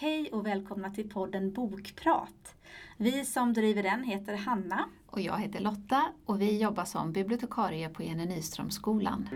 [0.00, 2.54] Hej och välkomna till podden Bokprat.
[2.96, 4.84] Vi som driver den heter Hanna.
[5.06, 9.28] Och jag heter Lotta och vi jobbar som bibliotekarie på Jenny Nyströmskolan.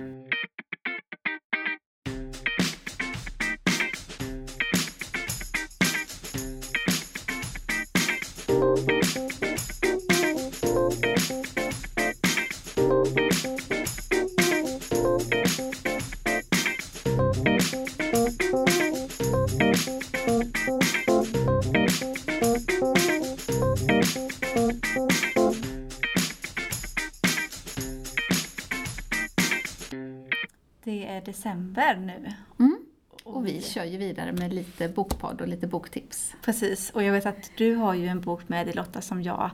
[31.24, 32.32] December nu.
[32.58, 32.78] Mm.
[33.24, 36.34] Och vi kör ju vidare med lite bokpodd och lite boktips.
[36.42, 39.50] Precis, och jag vet att du har ju en bok med dig Lotta som jag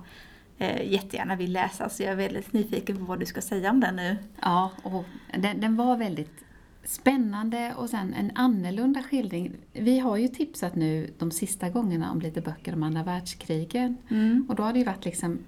[0.58, 3.80] eh, jättegärna vill läsa så jag är väldigt nyfiken på vad du ska säga om
[3.80, 4.16] den nu.
[4.42, 5.04] Ja, och
[5.38, 6.44] den, den var väldigt
[6.84, 9.52] spännande och sen en annorlunda skildring.
[9.72, 13.92] Vi har ju tipsat nu de sista gångerna om lite böcker om andra världskriget.
[14.08, 14.46] Mm.
[14.48, 15.38] Och då har det ju varit liksom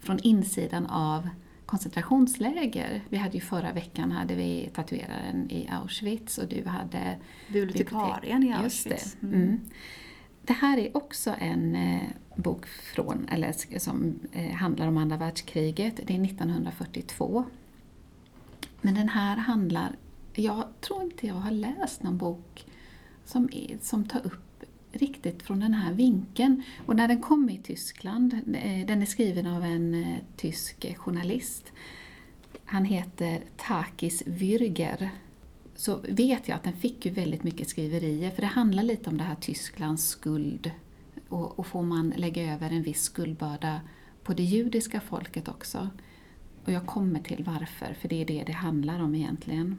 [0.00, 1.28] från insidan av
[1.70, 3.02] koncentrationsläger.
[3.08, 7.16] Vi hade ju förra veckan hade vi tatueraren i Auschwitz och du hade
[7.52, 9.16] Bibliotekarien i Auschwitz.
[9.20, 9.26] det.
[9.26, 9.60] Mm.
[10.42, 12.02] det här är också en eh,
[12.34, 15.96] bok från, eller, som eh, handlar om andra världskriget.
[15.96, 17.44] Det är 1942.
[18.80, 19.96] Men den här handlar,
[20.34, 22.64] jag tror inte jag har läst någon bok
[23.24, 24.49] som, är, som tar upp
[25.00, 26.62] riktigt från den här vinkeln.
[26.86, 31.72] Och när den kom i Tyskland, eh, den är skriven av en eh, tysk journalist.
[32.64, 35.10] Han heter Takis Würger.
[35.74, 39.18] Så vet jag att den fick ju väldigt mycket skriverier för det handlar lite om
[39.18, 40.70] det här Tysklands skuld.
[41.28, 43.80] Och, och får man lägga över en viss skuldbörda
[44.22, 45.88] på det judiska folket också.
[46.64, 49.76] Och jag kommer till varför, för det är det det handlar om egentligen.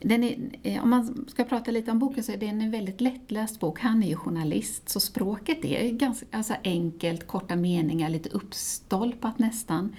[0.00, 3.00] Den är, eh, om man ska prata lite om boken så är det en väldigt
[3.00, 3.80] lättläst bok.
[3.80, 9.96] Han är ju journalist, så språket är ganska alltså enkelt, korta meningar, lite uppstolpat nästan.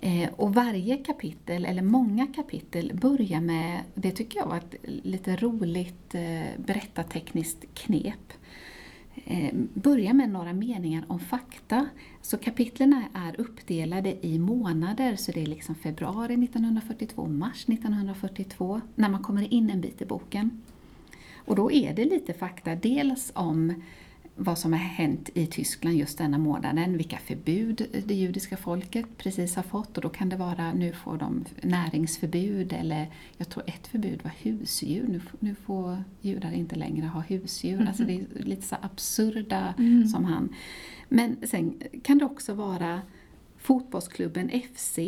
[0.00, 5.36] Eh, och varje kapitel, eller många kapitel, börjar med, det tycker jag var ett lite
[5.36, 8.32] roligt eh, berättartekniskt knep.
[9.24, 11.88] Eh, börja med några meningar om fakta.
[12.22, 19.08] Så kapitlen är uppdelade i månader, så det är liksom februari 1942, mars 1942, när
[19.08, 20.62] man kommer in en bit i boken.
[21.34, 23.82] Och då är det lite fakta, dels om
[24.38, 29.56] vad som har hänt i Tyskland just denna månaden, vilka förbud det judiska folket precis
[29.56, 33.86] har fått och då kan det vara, nu får de näringsförbud eller jag tror ett
[33.86, 37.86] förbud var husdjur, nu, får- nu får judar inte längre ha husdjur.
[37.88, 39.74] Alltså det är lite så absurda
[40.12, 40.48] som han.
[41.08, 43.00] Men sen kan det också vara
[43.58, 44.98] fotbollsklubben FC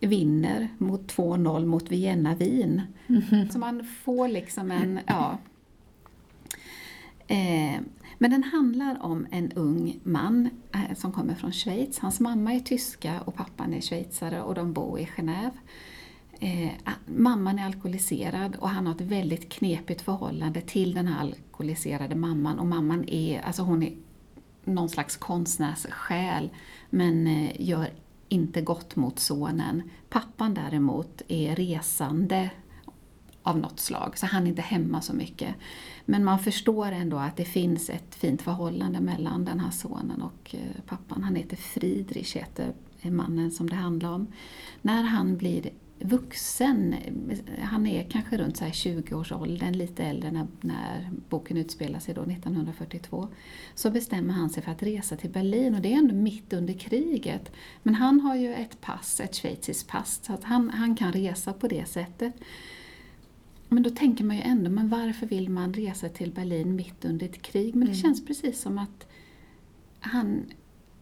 [0.00, 2.82] vinner mot 2-0 mot Vienna Wien.
[3.52, 5.38] Så man får liksom en, ja,
[7.30, 7.80] Eh,
[8.18, 11.98] men den handlar om en ung man eh, som kommer från Schweiz.
[11.98, 15.58] Hans mamma är tyska och pappan är schweizare och de bor i Genève.
[16.40, 16.70] Eh,
[17.06, 22.58] mamman är alkoholiserad och han har ett väldigt knepigt förhållande till den här alkoholiserade mamman.
[22.58, 23.92] Och mamman är, alltså hon är
[24.64, 26.50] någon slags konstnärssjäl
[26.90, 27.90] men eh, gör
[28.28, 29.82] inte gott mot sonen.
[30.08, 32.50] Pappan däremot är resande
[33.42, 35.54] av något slag, så han är inte hemma så mycket.
[36.04, 40.54] Men man förstår ändå att det finns ett fint förhållande mellan den här sonen och
[40.54, 41.22] eh, pappan.
[41.22, 42.72] Han heter Friedrich, heter
[43.02, 44.26] mannen som det handlar om.
[44.82, 51.56] När han blir vuxen, eh, han är kanske runt 20-årsåldern, lite äldre när, när boken
[51.56, 53.28] utspelar sig då 1942,
[53.74, 56.74] så bestämmer han sig för att resa till Berlin och det är ändå mitt under
[56.74, 57.52] kriget.
[57.82, 61.52] Men han har ju ett pass, ett schweiziskt pass, så att han, han kan resa
[61.52, 62.34] på det sättet.
[63.68, 67.26] Men då tänker man ju ändå, men varför vill man resa till Berlin mitt under
[67.26, 67.74] ett krig?
[67.74, 68.02] Men det Mm.
[68.02, 69.06] känns precis som att
[70.00, 70.44] han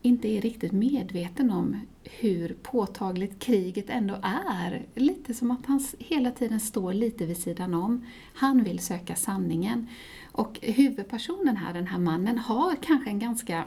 [0.02, 4.86] inte är riktigt medveten om hur påtagligt kriget ändå är.
[4.94, 8.04] Lite som att han hela tiden står lite vid sidan om.
[8.34, 9.86] Han vill söka sanningen.
[10.32, 13.64] Och huvudpersonen här, den här mannen, har kanske en ganska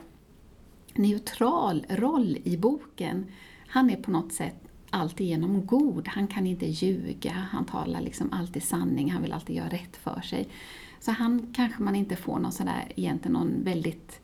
[0.94, 3.26] neutral roll i boken.
[3.66, 6.08] Han är på något sätt alltigenom god.
[6.08, 10.20] Han kan inte ljuga, han talar liksom alltid sanning, han vill alltid göra rätt för
[10.20, 10.48] sig.
[11.00, 14.20] Så han kanske man inte får någon sådär, egentligen någon väldigt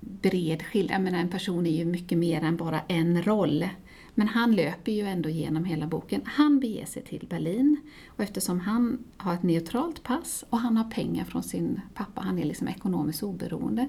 [0.00, 0.94] bred skildring.
[0.94, 3.68] Jag menar en person är ju mycket mer än bara en roll.
[4.14, 6.20] Men han löper ju ändå genom hela boken.
[6.24, 7.76] Han beger sig till Berlin
[8.06, 12.38] och eftersom han har ett neutralt pass och han har pengar från sin pappa, han
[12.38, 13.88] är liksom ekonomiskt oberoende,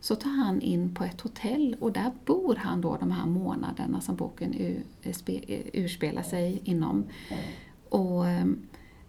[0.00, 4.00] så tar han in på ett hotell och där bor han då de här månaderna
[4.00, 4.54] som boken
[5.72, 7.04] urspelar eh, eh, sig inom.
[7.88, 8.68] Och ehm,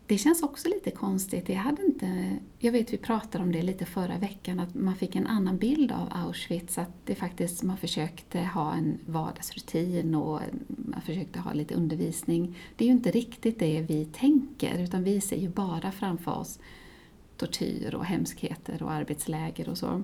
[0.10, 1.50] det känns också lite konstigt.
[1.50, 5.16] Jag, hade inte, jag vet vi pratade om det lite förra veckan, att man fick
[5.16, 6.78] en annan bild av Auschwitz.
[6.78, 12.56] Att det faktiskt, man försökte ha en vardagsrutin och eh, man försökte ha lite undervisning.
[12.76, 16.60] Det är ju inte riktigt det vi tänker, utan vi ser ju bara framför oss
[17.38, 20.04] tortyr och hemskheter och arbetsläger och så.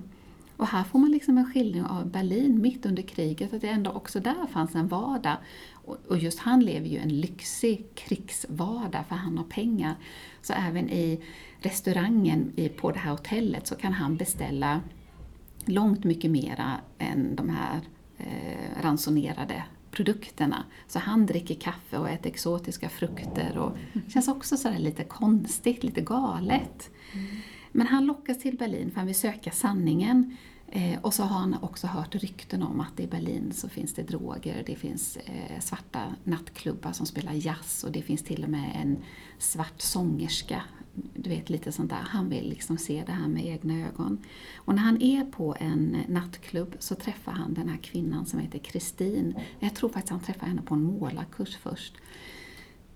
[0.56, 3.90] Och här får man liksom en skildring av Berlin mitt under kriget, att det ändå
[3.90, 5.36] också där fanns en vardag.
[6.08, 9.94] Och just han lever ju en lyxig krigsvardag för han har pengar.
[10.42, 11.22] Så även i
[11.60, 14.80] restaurangen på det här hotellet så kan han beställa
[15.64, 17.80] långt mycket mera än de här
[18.18, 20.64] eh, ransonerade produkterna.
[20.88, 25.84] Så han dricker kaffe och äter exotiska frukter och det känns också så lite konstigt,
[25.84, 26.90] lite galet.
[27.12, 27.26] Mm.
[27.76, 30.36] Men han lockas till Berlin för han vill söka sanningen.
[30.68, 34.02] Eh, och så har han också hört rykten om att i Berlin så finns det
[34.02, 38.80] droger, det finns eh, svarta nattklubbar som spelar jazz och det finns till och med
[38.82, 38.96] en
[39.38, 40.62] svart sångerska.
[41.14, 42.02] Du vet, lite sånt där.
[42.02, 44.18] Han vill liksom se det här med egna ögon.
[44.56, 48.58] Och när han är på en nattklubb så träffar han den här kvinnan som heter
[48.58, 49.34] Kristin.
[49.60, 51.94] Jag tror faktiskt han träffar henne på en målarkurs först.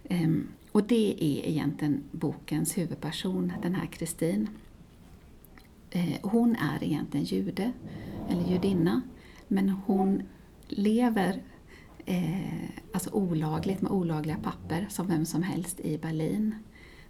[0.05, 4.49] Ehm, och det är egentligen bokens huvudperson, den här Kristin.
[5.91, 7.73] Eh, hon är egentligen jude,
[8.29, 9.03] eller judinna,
[9.49, 10.23] men hon
[10.69, 11.43] lever
[12.07, 16.55] eh, alltså olagligt med olagliga papper som vem som helst i Berlin.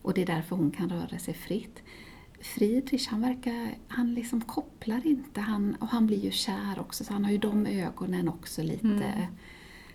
[0.03, 1.82] Och det är därför hon kan röra sig fritt.
[2.41, 7.12] Friedrich, han verkar, han liksom kopplar inte, han, och han blir ju kär också, så
[7.12, 9.29] han har ju de ögonen också lite.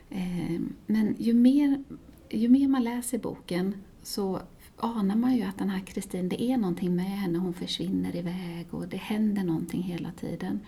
[0.10, 0.56] Mm.
[0.56, 1.84] Eh, men ju mer,
[2.30, 4.42] ju mer man läser boken så
[4.78, 8.68] anar man ju att den här Kristin, det är någonting med henne, hon försvinner iväg
[8.70, 10.60] och det händer någonting hela tiden.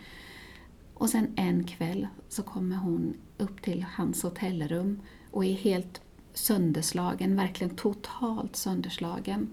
[0.94, 5.02] Och sen en kväll så kommer hon upp till hans hotellrum
[5.32, 6.02] och är helt
[6.34, 9.50] sönderslagen, verkligen totalt sönderslagen.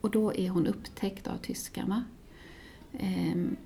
[0.00, 2.04] Och då är hon upptäckt av tyskarna.
[2.98, 3.56] Ehm,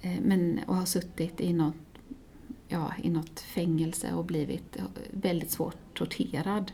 [0.00, 1.74] eh, men, och har suttit i något,
[2.68, 4.76] ja, i något fängelse och blivit
[5.10, 6.72] väldigt svårt torterad.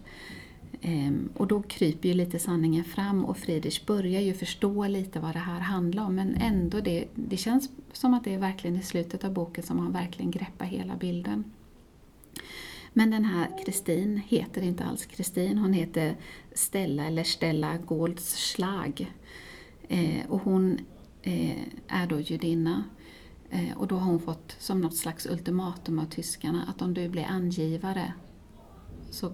[0.80, 5.34] Ehm, och då kryper ju lite sanningen fram och Friedrich börjar ju förstå lite vad
[5.34, 8.82] det här handlar om men ändå, det, det känns som att det är verkligen i
[8.82, 11.44] slutet av boken som han verkligen greppar hela bilden.
[12.92, 16.16] Men den här Kristin heter inte alls Kristin, hon heter
[16.52, 19.12] Stella eller Stella Goldschlag.
[19.88, 20.78] Eh, och hon
[21.22, 22.84] eh, är då judinna.
[23.50, 27.08] Eh, och då har hon fått som något slags ultimatum av tyskarna att om du
[27.08, 28.12] blir angivare
[29.12, 29.32] så,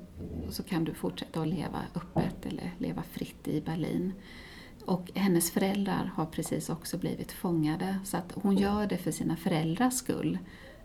[0.50, 4.12] så kan du fortsätta att leva öppet eller leva fritt i Berlin.
[4.84, 9.36] Och hennes föräldrar har precis också blivit fångade så att hon gör det för sina
[9.36, 10.38] föräldrars skull.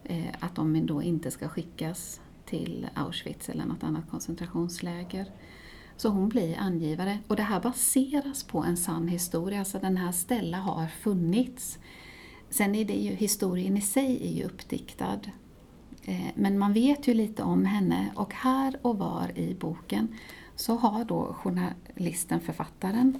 [0.04, 5.32] Eh, att de då inte ska skickas till Auschwitz eller något annat koncentrationsläger.
[5.98, 7.20] Så hon blir angivare.
[7.28, 11.80] Och det här baseras på en sann historia, alltså den här Stella har funnits.
[12.50, 15.20] Sen är det ju, historien i sig är ju uppdiktad.
[16.06, 20.08] Eh, men man vet ju lite om henne och här och var i boken
[20.56, 23.20] så har då journalisten, författaren,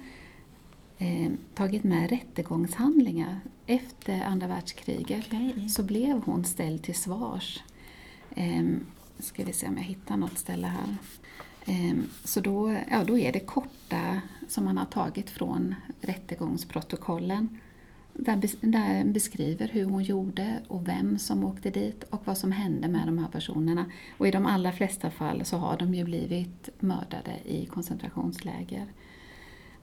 [0.98, 3.40] eh, tagit med rättegångshandlingar.
[3.66, 5.68] Efter andra världskriget okay.
[5.68, 7.62] så blev hon ställd till svars.
[8.34, 8.64] Eh,
[9.18, 10.96] ska vi se om jag hittar något ställe här.
[11.64, 17.58] Eh, så då, ja, då är det korta som man har tagit från rättegångsprotokollen
[18.14, 23.06] där, beskriver hur hon gjorde och vem som åkte dit och vad som hände med
[23.06, 23.84] de här personerna.
[24.18, 28.86] Och i de allra flesta fall så har de ju blivit mördade i koncentrationsläger.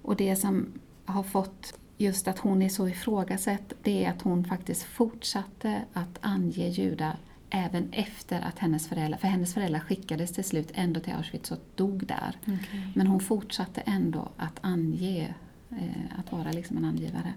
[0.02, 0.68] Och det som
[1.06, 6.20] har fått just att hon är så ifrågasatt, det är att hon faktiskt fortsatte att
[6.22, 7.18] ange judar
[7.50, 11.60] även efter att hennes föräldrar, för hennes föräldrar skickades till slut ändå till Auschwitz och
[11.76, 12.38] dog där.
[12.42, 12.82] Okay.
[12.96, 15.34] Men hon fortsatte ändå att ange,
[15.70, 17.34] eh, att vara liksom en angivare.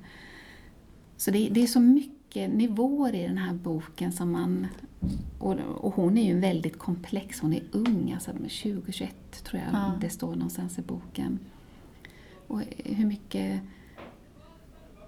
[1.25, 4.67] Så det, det, är så mycket nivåer i den här boken som man...
[5.39, 9.09] Och, och hon är ju väldigt komplex, hon är ung, alltså 20-21
[9.43, 9.93] tror jag ja.
[10.01, 11.39] det står någonstans i boken.
[12.47, 13.61] Och hur mycket...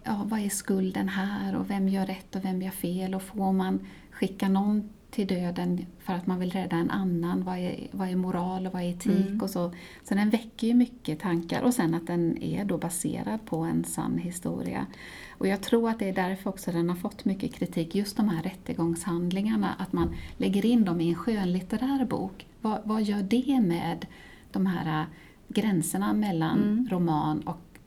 [0.04, 3.52] Ja, vad är skulden här och vem gör rätt och vem gör fel och får
[3.52, 7.44] man skicka någon till döden för att man vill rädda en annan.
[7.44, 9.26] Vad är, vad är moral och vad är etik?
[9.26, 9.40] Mm.
[9.40, 9.72] och så.
[10.04, 13.84] Så den väcker ju mycket tankar och sen att den är då baserad på en
[13.84, 14.86] sann historia.
[15.30, 18.28] Och jag tror att det är därför också den har fått mycket kritik, just de
[18.28, 22.46] här rättegångshandlingarna, att man lägger in dem i en skönlitterär bok.
[22.60, 24.06] Vad, vad gör det med
[24.52, 25.06] de här
[25.48, 26.88] gränserna mellan mm.
[26.90, 27.78] roman och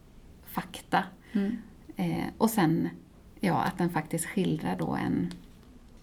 [0.45, 1.03] fakta?
[1.31, 1.57] Mm.
[1.95, 2.89] Eh, och sen
[3.39, 5.33] ja, att den faktiskt skildrar då en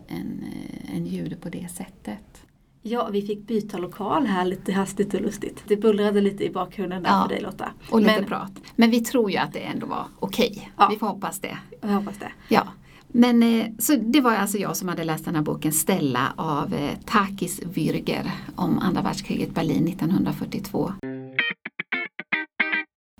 [0.08, 2.42] en, eh, en jude på det sättet.
[2.82, 5.62] Ja, vi fick byta lokal här lite hastigt och lustigt.
[5.68, 7.22] Det bullrade lite i bakgrunden där Ja.
[7.22, 7.70] för dig Lotta.
[7.90, 8.52] Och lite Men prat.
[8.76, 10.70] Men vi tror ju att det ändå var okej.
[10.76, 10.88] Ja.
[10.90, 11.58] Vi får hoppas det.
[11.80, 12.32] jag hoppas det.
[12.48, 12.66] Ja.
[13.08, 16.74] Men eh, så det var alltså jag som hade läst den här boken Stella av
[16.74, 20.92] eh, Takis Würger om andra världskriget Berlin 1942.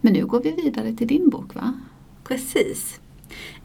[0.03, 1.73] Men nu går vi vidare till din bok va?
[2.25, 3.01] Precis.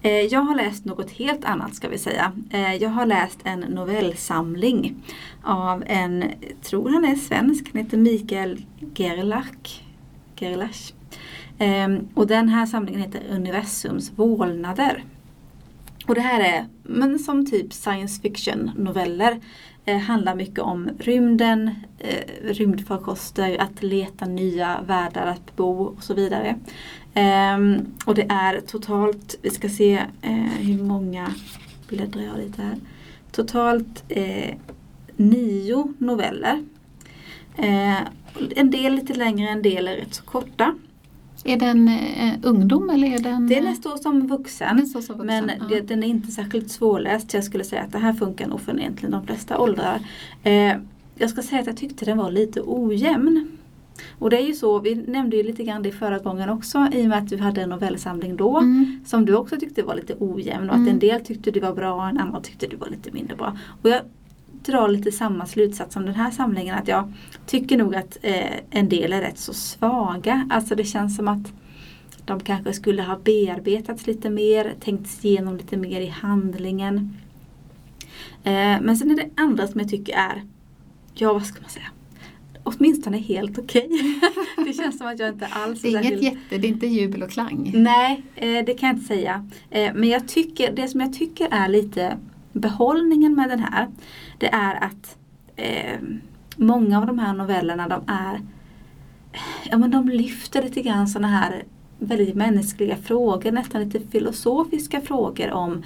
[0.01, 2.31] Eh, jag har läst något helt annat ska vi säga.
[2.49, 4.95] Eh, jag har läst en novellsamling
[5.43, 6.23] av en,
[6.61, 8.65] tror han är svensk, han heter Mikael
[8.95, 9.81] Gerlach.
[10.35, 10.93] Gerlach.
[11.57, 15.03] Ehm, och den här samlingen heter Universums vålnader.
[16.07, 19.39] Och det här är men som typ science fiction noveller.
[19.85, 26.13] Eh, handlar mycket om rymden, eh, rymdfarkoster, att leta nya världar att bo och så
[26.13, 26.55] vidare.
[27.13, 31.33] Ehm, och det är totalt, vi ska se eh, hur många,
[31.87, 32.75] bläddrar jag lite här.
[33.31, 34.55] Totalt eh,
[35.15, 36.63] nio noveller.
[37.57, 38.01] Eh,
[38.55, 40.75] en del lite längre, en del är rätt så korta.
[41.45, 43.47] Är den eh, ungdom eller är den...
[43.47, 44.77] Den är stor som vuxen.
[44.77, 45.45] den står som vuxen?
[45.45, 45.65] Men ja.
[45.69, 47.33] det, den är inte särskilt svårläst.
[47.33, 49.99] Jag skulle säga att det här funkar nog för egentligen de flesta åldrar.
[50.43, 50.73] Eh,
[51.15, 53.57] jag ska säga att jag tyckte den var lite ojämn.
[54.19, 57.03] Och det är ju så, vi nämnde ju lite grann det förra gången också i
[57.05, 58.57] och med att du hade en novellsamling då.
[58.57, 58.99] Mm.
[59.05, 60.87] Som du också tyckte var lite ojämn och Mm.
[60.87, 63.35] att en del tyckte du var bra och en annan tyckte du var lite mindre
[63.35, 63.57] bra.
[63.81, 64.01] Och jag
[64.65, 67.13] drar lite samma slutsats som den här samlingen att jag
[67.45, 70.47] tycker nog att eh, en del är rätt så svaga.
[70.51, 71.53] Alltså det känns som att
[72.25, 77.17] de kanske skulle ha bearbetats lite mer, tänkts igenom lite mer i handlingen.
[78.43, 80.43] Eh, men sen är det andra som jag tycker är,
[81.13, 81.87] ja vad ska man säga,
[82.63, 83.89] åtminstone helt okej.
[84.65, 87.23] det känns som att jag inte alls Det är inget jätte, det är inte jubel
[87.23, 87.71] och klang.
[87.75, 89.47] Nej, eh, det kan jag inte säga.
[89.69, 92.17] Eh, men jag tycker, det som jag tycker är lite
[92.53, 93.87] behållningen med den här,
[94.37, 95.17] det är att
[95.55, 95.99] eh,
[96.55, 98.41] många av de här novellerna de är,
[99.63, 101.63] ja men de lyfter lite grann sådana här
[101.99, 105.83] väldigt mänskliga frågor, nästan lite filosofiska frågor om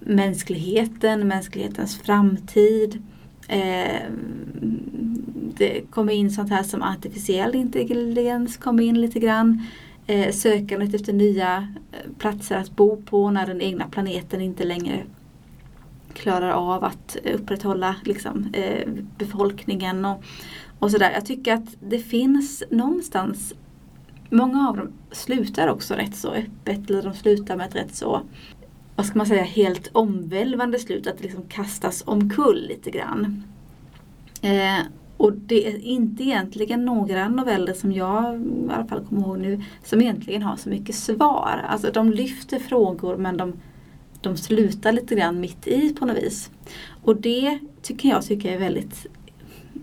[0.00, 3.02] mänskligheten, mänsklighetens framtid.
[3.48, 4.02] Eh,
[5.56, 9.62] det kommer in sånt här som artificiell intelligens, kommer in lite grann.
[10.06, 15.02] Eh, sökandet efter nya eh, platser att bo på när den egna planeten inte längre
[16.18, 20.24] klarar av att upprätthålla liksom, eh, befolkningen och,
[20.78, 21.10] och sådär.
[21.14, 23.54] Jag tycker att det finns någonstans
[24.30, 28.22] Många av dem slutar också rätt så öppet eller de slutar med ett rätt så
[28.96, 31.06] vad ska man säga, helt omvälvande slut.
[31.06, 33.42] Att det liksom kastas omkull lite grann.
[34.42, 34.78] Eh,
[35.16, 39.62] och det är inte egentligen några noveller som jag i alla fall kommer ihåg nu
[39.84, 41.64] som egentligen har så mycket svar.
[41.68, 43.52] Alltså de lyfter frågor men de,
[44.28, 46.50] de slutar lite grann mitt i på något vis.
[47.02, 49.06] Och det tycker jag tycker är väldigt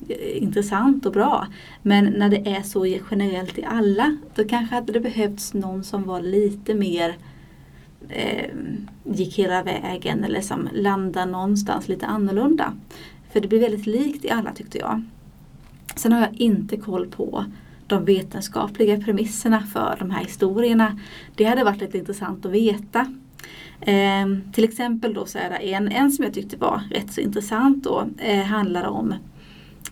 [0.09, 1.47] eh, intressant och bra.
[1.81, 6.03] Men när det är så generellt i alla då kanske hade det behövts någon som
[6.03, 7.17] var lite mer
[8.09, 8.49] eh,
[9.03, 12.73] gick hela vägen eller som landade någonstans lite annorlunda.
[13.31, 15.03] För det blir väldigt likt i alla tyckte jag.
[15.95, 17.45] Sen har jag inte koll på
[17.87, 20.99] de vetenskapliga premisserna för de här historierna.
[21.35, 23.13] Det hade varit lite intressant att veta.
[23.81, 27.21] Eh, till exempel då så är det en, en som jag tyckte var rätt så
[27.21, 28.07] intressant då.
[28.17, 29.13] Eh, handlar om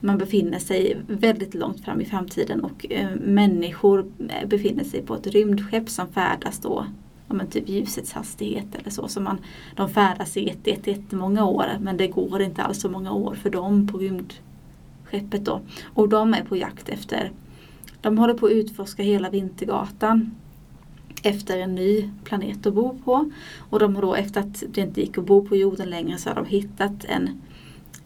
[0.03, 5.15] man befinner sig väldigt långt fram i framtiden och eh, människor eh, befinner sig på
[5.15, 6.85] ett rymdskepp som färdas då
[7.27, 9.07] ja, men typ ljusets hastighet eller så.
[9.07, 9.37] så man,
[9.75, 13.33] de färdas i ett, ett, jättemånga år men det går inte alls så många år
[13.33, 15.61] för dem på rymdskeppet då.
[15.93, 17.31] Och de är på jakt efter,
[18.01, 20.31] de håller på att utforska hela Vintergatan
[21.23, 23.31] efter en ny planet att bo på.
[23.69, 26.29] Och de har då efter att det inte gick att bo på jorden längre så
[26.29, 27.41] har de hittat en,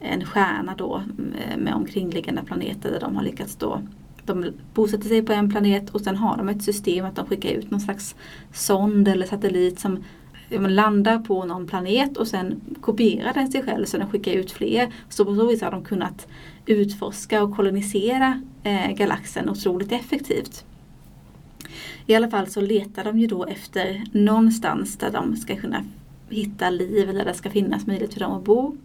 [0.00, 1.02] en stjärna då
[1.38, 3.82] eh, med omkringliggande planeter där de har lyckats då
[4.28, 7.50] de bosätter sig på en planet och sen har de ett system att de skickar
[7.50, 8.16] ut någon slags
[8.52, 10.04] sond eller satellit som
[10.50, 14.92] landar på någon planet och sen kopierar den sig själv så den skickar ut fler.
[15.08, 16.28] Så på så vis har de kunnat
[16.66, 20.64] utforska och kolonisera eh, galaxen otroligt effektivt.
[22.06, 25.84] I alla fall så letar de ju då efter någonstans där de ska kunna
[26.30, 28.76] hitta liv eller där det ska finnas möjlighet för dem att bo.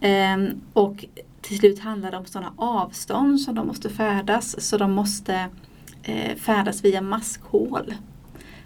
[0.00, 1.04] Ehm, och
[1.40, 5.48] till slut handlar det om sådana avstånd som de måste färdas så de måste
[6.02, 7.94] eh, färdas via maskhål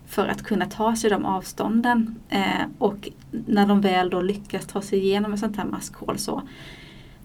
[0.06, 2.14] för att kunna ta sig de avstånden.
[2.28, 6.42] Eh, och när de väl då lyckas ta sig igenom ett sånt här maskhål så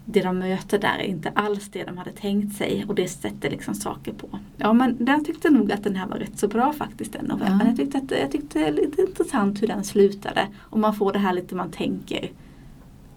[0.06, 3.50] det de möter där är inte alls det de hade tänkt sig och det sätter
[3.50, 4.40] liksom saker på.
[4.58, 7.60] Ja men jag tyckte nog att den här var rätt så bra faktiskt den novellen.
[7.60, 7.68] Ja.
[7.68, 11.14] Jag, tyckte att, jag tyckte det var lite intressant hur den slutade och man får
[11.14, 12.32] det här lite man tänker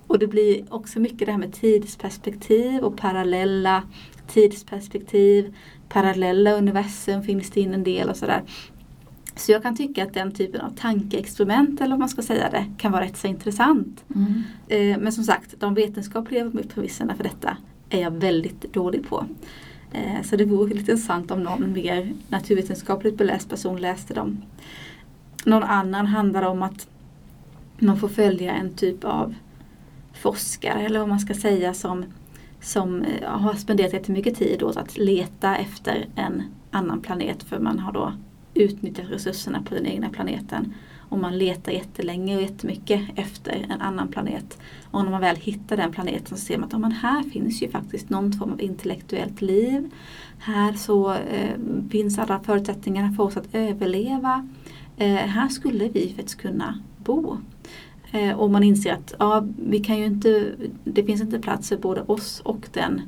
[0.07, 3.83] och det blir också mycket det här med tidsperspektiv och parallella
[4.27, 5.55] tidsperspektiv.
[5.89, 8.43] Parallella universum finns det in en del och sådär.
[9.37, 12.67] Så jag kan tycka att den typen av tankeexperiment eller vad man ska säga det
[12.79, 14.05] kan vara rätt så intressant.
[14.15, 14.43] Mm.
[14.69, 17.57] Eh, men som sagt, de vetenskapliga premisserna för detta
[17.91, 19.25] är jag väldigt dålig på.
[19.93, 24.43] Eh, så det vore lite intressant om någon mer naturvetenskapligt beläst person läste dem.
[25.45, 26.89] Någon annan handlar om att
[27.79, 29.35] man får följa en typ av
[30.15, 32.05] forskare eller vad man ska säga som,
[32.61, 37.79] som eh, har spenderat jättemycket tid åt att leta efter en annan planet för man
[37.79, 38.13] har då
[38.57, 40.75] utnyttjat resurserna på den egna planeten.
[41.09, 44.59] Och man letar jättelänge och jättemycket efter en annan planet.
[44.91, 47.63] Och när man väl hittar den planeten så ser man att oh, men här finns
[47.63, 49.91] ju faktiskt någon form av intellektuellt liv.
[50.39, 51.57] Här så eh,
[51.91, 54.49] finns alla förutsättningarna för oss att överleva.
[54.97, 57.37] Eh, här skulle vi faktiskt kunna bo.
[58.13, 60.53] Eh, och man inser att ja, vi kan ju inte,
[60.85, 63.03] det finns inte plats för både oss och den,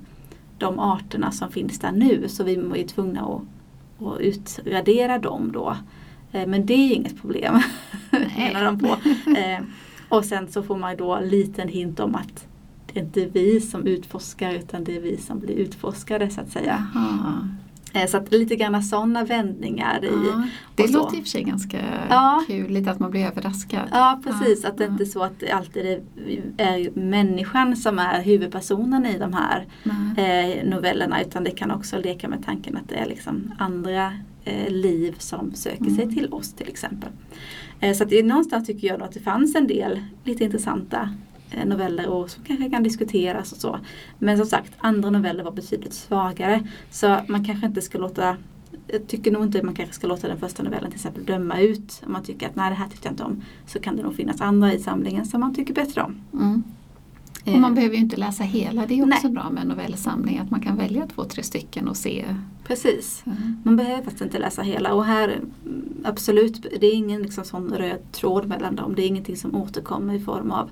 [0.59, 2.29] de arterna som finns där nu.
[2.29, 3.43] Så vi är tvungna att,
[4.01, 5.77] att utradera dem då.
[6.33, 7.61] Eh, men det är inget problem,
[8.37, 8.87] menar de på.
[9.37, 9.61] Eh,
[10.09, 12.47] och sen så får man då en liten hint om att
[12.87, 16.51] det är inte vi som utforskar utan det är vi som blir utforskade så att
[16.51, 16.87] säga.
[16.95, 17.49] Aha.
[17.93, 20.09] Eh, så att lite grann sådana vändningar i.
[20.31, 20.43] Ja,
[20.75, 21.79] det låter i och för sig ganska
[22.11, 22.45] Ja.
[22.47, 23.89] kul, lite att man blir överraskad.
[23.93, 26.01] Ja precis, Ja, att det inte är så att det alltid
[26.57, 29.67] är, människan som är huvudpersonen i de här
[30.17, 34.13] eh, novellerna utan det kan också leka med tanken att det är liksom andra
[34.45, 36.15] eh, liv som söker sig Mm.
[36.15, 37.11] till oss till exempel.
[37.81, 41.11] Eh, så att det någonstans tycker jag att det fanns en del lite intressanta
[41.65, 43.79] noveller och som kanske kan diskuteras och så.
[44.19, 46.69] Men som sagt, andra noveller var betydligt svagare.
[46.91, 48.37] Så man kanske inte ska låta
[48.93, 52.03] jag tycker nog inte man kanske ska låta den första novellen till exempel döma ut.
[52.07, 53.43] Om man tycker att nej det här tyckte jag inte om.
[53.67, 56.21] Så kan det nog finnas andra i samlingen som man tycker bättre om.
[56.33, 56.63] Mm.
[57.45, 59.33] Eh, Och man behöver ju inte läsa hela, det är också Nej.
[59.33, 62.25] bra med en novellsamling att man kan välja två, tre stycken och se.
[62.65, 63.23] Precis.
[63.27, 63.61] Mm.
[63.65, 65.51] Man behöver faktiskt inte läsa hela och här mm,
[66.05, 68.95] absolut, det är ingen liksom sån röd tråd mellan dem.
[68.95, 70.71] Det är ingenting som återkommer i form av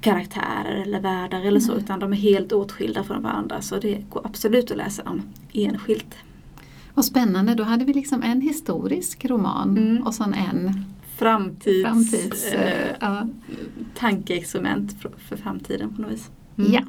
[0.00, 1.82] karaktärer eller världar eller så Nej.
[1.82, 6.14] utan de är helt åtskilda från varandra så det går absolut att läsa dem enskilt.
[6.94, 10.02] Vad spännande, då hade vi liksom en historisk roman Mm.
[10.06, 10.84] och sen en
[11.16, 12.52] Framtids, framtids...
[12.52, 13.26] eh, eh, ja.
[13.94, 16.30] tankeexperiment för, för framtiden på något vis.
[16.58, 16.72] Mm.
[16.72, 16.80] ja.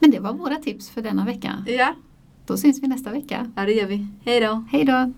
[0.00, 1.64] Men det var våra tips för denna vecka.
[1.66, 1.94] Ja,
[2.46, 3.50] Då syns vi nästa vecka.
[3.56, 4.06] ja det gör vi.
[4.24, 4.64] Hej då!
[4.70, 5.12] Hej då!